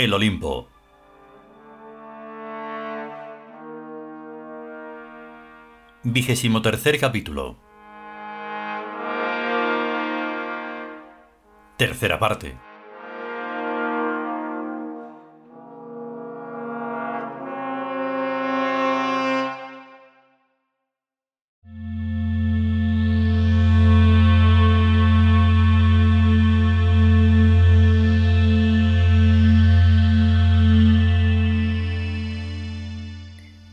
[0.00, 0.66] El Olimpo.
[6.02, 7.58] Vigésimo tercer capítulo.
[11.76, 12.69] Tercera parte.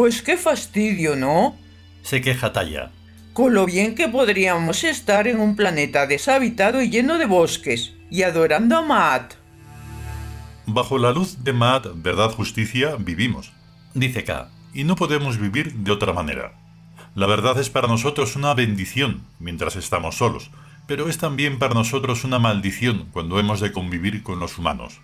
[0.00, 1.58] Pues qué fastidio, ¿no?
[2.00, 2.90] Se queja Talla.
[3.34, 8.22] Con lo bien que podríamos estar en un planeta deshabitado y lleno de bosques, y
[8.22, 9.34] adorando a Maat.
[10.64, 13.52] Bajo la luz de Maat, verdad, justicia, vivimos.
[13.92, 14.48] Dice K.
[14.72, 16.54] Y no podemos vivir de otra manera.
[17.14, 20.50] La verdad es para nosotros una bendición mientras estamos solos,
[20.86, 25.02] pero es también para nosotros una maldición cuando hemos de convivir con los humanos.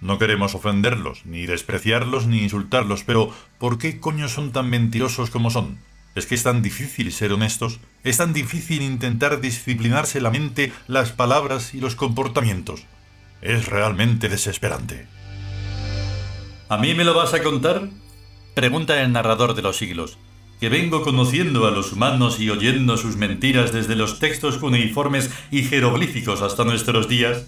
[0.00, 5.50] No queremos ofenderlos, ni despreciarlos, ni insultarlos, pero ¿por qué coño son tan mentirosos como
[5.50, 5.78] son?
[6.14, 11.12] Es que es tan difícil ser honestos, es tan difícil intentar disciplinarse la mente, las
[11.12, 12.84] palabras y los comportamientos.
[13.42, 15.06] Es realmente desesperante.
[16.68, 17.88] ¿A mí me lo vas a contar?
[18.54, 20.18] Pregunta el narrador de los siglos,
[20.60, 25.64] que vengo conociendo a los humanos y oyendo sus mentiras desde los textos cuneiformes y
[25.64, 27.46] jeroglíficos hasta nuestros días.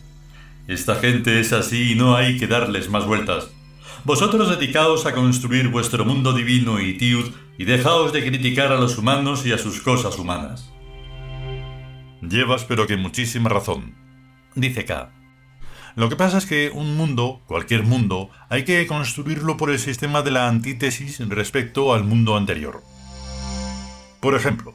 [0.68, 3.50] Esta gente es así y no hay que darles más vueltas.
[4.04, 8.98] Vosotros dedicaos a construir vuestro mundo divino y tiud y dejaos de criticar a los
[8.98, 10.72] humanos y a sus cosas humanas.
[12.20, 13.94] Llevas pero que muchísima razón.
[14.56, 15.12] Dice K.
[15.94, 20.22] Lo que pasa es que un mundo, cualquier mundo, hay que construirlo por el sistema
[20.22, 22.82] de la antítesis respecto al mundo anterior.
[24.20, 24.74] Por ejemplo,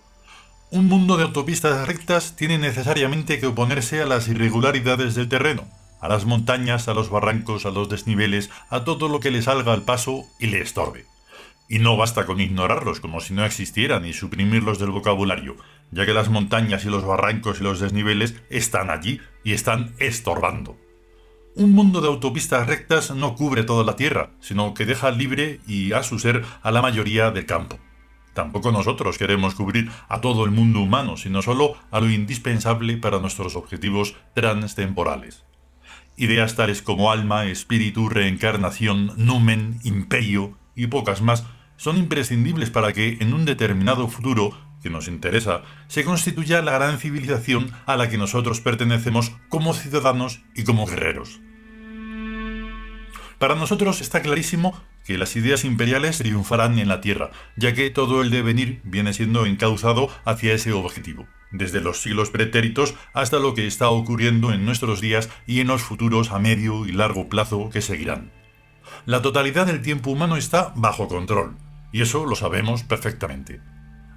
[0.72, 5.68] un mundo de autopistas rectas tiene necesariamente que oponerse a las irregularidades del terreno,
[6.01, 9.72] a las montañas, a los barrancos, a los desniveles, a todo lo que le salga
[9.72, 11.06] al paso y le estorbe.
[11.69, 15.56] Y no basta con ignorarlos como si no existieran y suprimirlos del vocabulario,
[15.91, 20.78] ya que las montañas y los barrancos y los desniveles están allí y están estorbando.
[21.56, 25.94] Un mundo de autopistas rectas no cubre toda la tierra, sino que deja libre y
[25.94, 27.78] a su ser a la mayoría del campo.
[28.34, 33.19] Tampoco nosotros queremos cubrir a todo el mundo humano, sino solo a lo indispensable para
[33.19, 35.44] nuestros objetivos transtemporales.
[36.22, 41.46] Ideas tales como alma, espíritu, reencarnación, numen, imperio y pocas más
[41.78, 47.00] son imprescindibles para que en un determinado futuro que nos interesa se constituya la gran
[47.00, 51.40] civilización a la que nosotros pertenecemos como ciudadanos y como guerreros.
[53.40, 58.22] Para nosotros está clarísimo que las ideas imperiales triunfarán en la Tierra, ya que todo
[58.22, 63.67] el devenir viene siendo encauzado hacia ese objetivo desde los siglos pretéritos hasta lo que
[63.67, 67.81] está ocurriendo en nuestros días y en los futuros a medio y largo plazo que
[67.81, 68.31] seguirán.
[69.06, 71.57] La totalidad del tiempo humano está bajo control,
[71.91, 73.61] y eso lo sabemos perfectamente.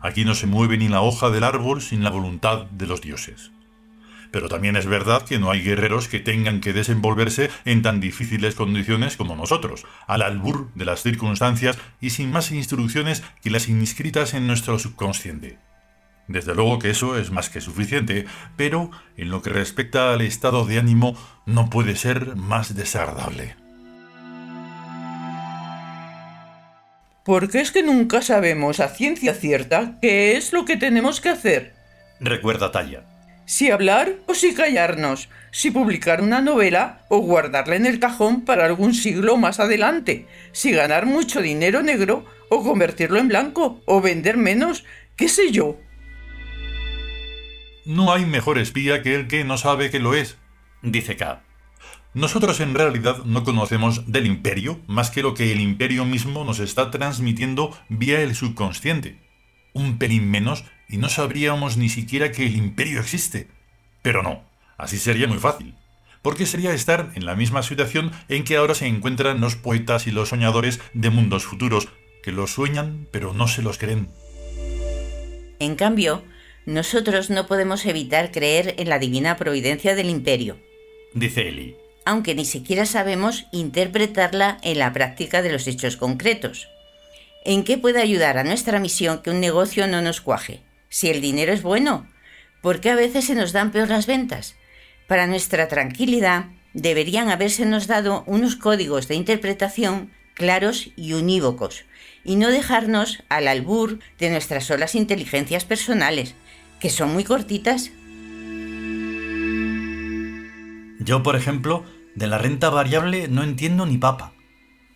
[0.01, 3.53] Aquí no se mueve ni la hoja del árbol sin la voluntad de los dioses.
[4.31, 8.55] Pero también es verdad que no hay guerreros que tengan que desenvolverse en tan difíciles
[8.55, 14.35] condiciones como nosotros, al albur de las circunstancias y sin más instrucciones que las inscritas
[14.35, 15.59] en nuestro subconsciente.
[16.27, 18.25] Desde luego que eso es más que suficiente,
[18.57, 23.57] pero en lo que respecta al estado de ánimo no puede ser más desagradable.
[27.25, 31.73] Porque es que nunca sabemos a ciencia cierta qué es lo que tenemos que hacer.
[32.21, 33.05] Recuerda Talla.
[33.47, 38.65] Si hablar o si callarnos, si publicar una novela o guardarla en el cajón para
[38.65, 44.39] algún siglo más adelante, si ganar mucho dinero negro o convertirlo en blanco o vender
[44.39, 44.85] menos,
[45.17, 45.79] qué sé yo.
[47.85, 50.39] No hay mejor espía que el que no sabe que lo es,
[50.83, 51.43] dice K.
[52.15, 56.61] Nosotros en realidad no conocemos del imperio más que lo que el imperio mismo nos
[56.61, 59.19] está transmitiendo vía el subconsciente.
[59.75, 63.49] Un pelín menos y no sabríamos ni siquiera que el imperio existe.
[64.01, 64.45] Pero no,
[64.79, 65.75] así sería muy fácil.
[66.23, 70.11] Porque sería estar en la misma situación en que ahora se encuentran los poetas y
[70.11, 71.89] los soñadores de mundos futuros,
[72.23, 74.09] que los sueñan pero no se los creen.
[75.59, 76.23] En cambio,
[76.67, 80.59] nosotros no podemos evitar creer en la divina providencia del imperio.
[81.13, 81.77] Dice Eli.
[82.05, 86.69] Aunque ni siquiera sabemos interpretarla en la práctica de los hechos concretos.
[87.45, 90.61] ¿En qué puede ayudar a nuestra misión que un negocio no nos cuaje?
[90.89, 92.09] Si el dinero es bueno,
[92.63, 94.55] ¿por qué a veces se nos dan peor las ventas?
[95.07, 101.85] Para nuestra tranquilidad, deberían habérsenos dado unos códigos de interpretación claros y unívocos,
[102.25, 106.35] y no dejarnos al albur de nuestras solas inteligencias personales,
[106.85, 107.93] que son muy cortitas.
[111.01, 111.83] Yo, por ejemplo,
[112.15, 114.35] De la renta variable no entiendo ni papa,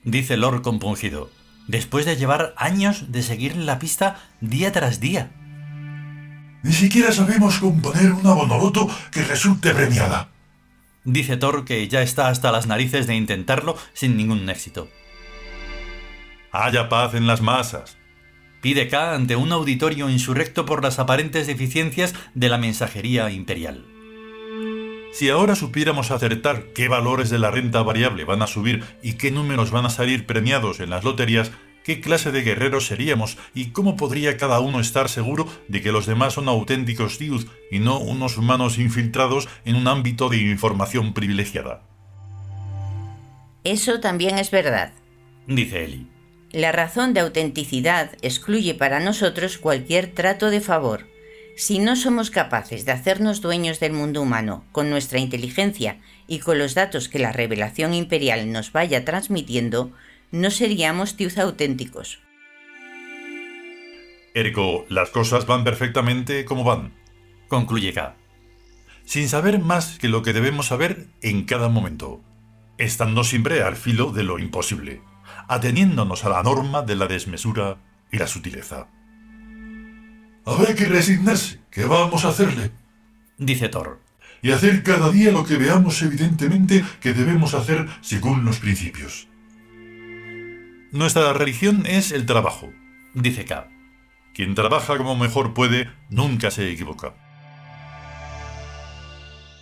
[0.05, 1.31] dice Lord compungido,
[1.67, 5.31] después de llevar años de seguir la pista día tras día.
[6.63, 10.29] Ni siquiera sabemos componer una bonoloto que resulte premiada.
[11.05, 14.89] Dice Thor que ya está hasta las narices de intentarlo sin ningún éxito.
[16.53, 17.98] Haya paz en las masas.
[18.61, 23.85] Pide K ante un auditorio insurrecto por las aparentes deficiencias de la mensajería imperial.
[25.13, 29.31] Si ahora supiéramos acertar qué valores de la renta variable van a subir y qué
[29.31, 31.51] números van a salir premiados en las loterías,
[31.83, 36.07] qué clase de guerreros seríamos y cómo podría cada uno estar seguro de que los
[36.07, 41.83] demás son auténticos Dios y no unos humanos infiltrados en un ámbito de información privilegiada.
[43.65, 44.93] Eso también es verdad,
[45.47, 46.18] dice Eli.
[46.53, 51.07] La razón de autenticidad excluye para nosotros cualquier trato de favor.
[51.57, 56.59] Si no somos capaces de hacernos dueños del mundo humano con nuestra inteligencia y con
[56.59, 59.93] los datos que la revelación imperial nos vaya transmitiendo,
[60.31, 62.21] no seríamos tiuz auténticos.
[64.35, 66.95] Ergo, las cosas van perfectamente como van.
[67.49, 68.15] Concluye K.
[69.05, 72.21] Sin saber más que lo que debemos saber en cada momento,
[72.79, 75.01] estando siempre al filo de lo imposible,
[75.49, 77.79] ateniéndonos a la norma de la desmesura
[78.13, 78.87] y la sutileza.
[80.45, 81.61] Habrá que resignarse.
[81.71, 82.71] ¿Qué vamos a hacerle?
[83.37, 84.01] Dice Thor.
[84.41, 89.29] Y hacer cada día lo que veamos evidentemente que debemos hacer según los principios.
[90.93, 92.73] Nuestra religión es el trabajo,
[93.15, 93.69] dice K.
[94.35, 97.15] Quien trabaja como mejor puede nunca se equivoca.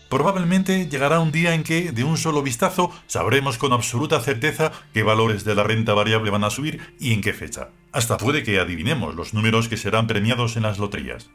[0.08, 5.02] Probablemente llegará un día en que, de un solo vistazo, sabremos con absoluta certeza qué
[5.02, 7.70] valores de la renta variable van a subir y en qué fecha.
[7.92, 11.30] Hasta puede que adivinemos los números que serán premiados en las loterías.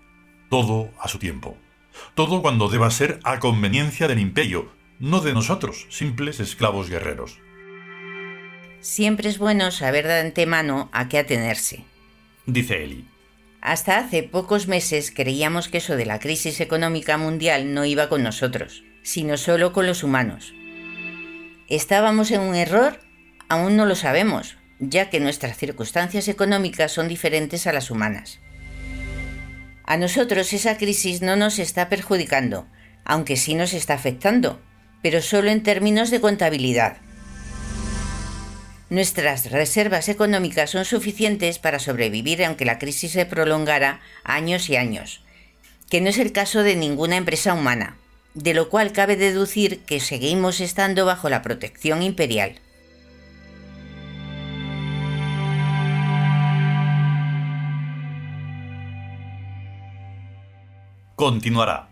[0.49, 1.57] Todo a su tiempo.
[2.15, 7.39] Todo cuando deba ser a conveniencia del imperio, no de nosotros, simples esclavos guerreros.
[8.79, 11.83] Siempre es bueno saber de antemano a qué atenerse.
[12.45, 13.05] Dice Eli.
[13.61, 18.23] Hasta hace pocos meses creíamos que eso de la crisis económica mundial no iba con
[18.23, 20.53] nosotros, sino solo con los humanos.
[21.67, 22.99] ¿Estábamos en un error?
[23.49, 28.39] Aún no lo sabemos, ya que nuestras circunstancias económicas son diferentes a las humanas.
[29.83, 32.67] A nosotros esa crisis no nos está perjudicando,
[33.05, 34.59] aunque sí nos está afectando,
[35.03, 36.97] pero solo en términos de contabilidad.
[38.91, 45.23] Nuestras reservas económicas son suficientes para sobrevivir aunque la crisis se prolongara años y años,
[45.89, 47.95] que no es el caso de ninguna empresa humana,
[48.33, 52.59] de lo cual cabe deducir que seguimos estando bajo la protección imperial.
[61.15, 61.90] Continuará.